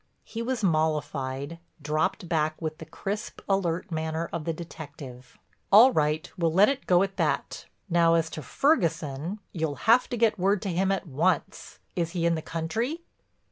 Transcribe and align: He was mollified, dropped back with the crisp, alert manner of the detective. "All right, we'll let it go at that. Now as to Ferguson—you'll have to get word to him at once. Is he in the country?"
He 0.23 0.41
was 0.41 0.63
mollified, 0.63 1.59
dropped 1.79 2.27
back 2.27 2.59
with 2.59 2.79
the 2.79 2.87
crisp, 2.87 3.39
alert 3.47 3.91
manner 3.91 4.29
of 4.33 4.45
the 4.45 4.51
detective. 4.51 5.37
"All 5.71 5.91
right, 5.93 6.27
we'll 6.39 6.51
let 6.51 6.69
it 6.69 6.87
go 6.87 7.03
at 7.03 7.17
that. 7.17 7.65
Now 7.87 8.15
as 8.15 8.31
to 8.31 8.41
Ferguson—you'll 8.41 9.75
have 9.75 10.09
to 10.09 10.17
get 10.17 10.39
word 10.39 10.59
to 10.63 10.73
him 10.73 10.91
at 10.91 11.05
once. 11.05 11.77
Is 11.95 12.13
he 12.13 12.25
in 12.25 12.33
the 12.33 12.41
country?" 12.41 13.03